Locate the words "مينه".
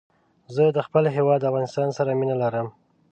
2.19-2.35